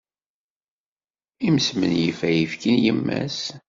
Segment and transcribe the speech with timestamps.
[1.47, 3.41] Ismenyif ayefki n yemma-s.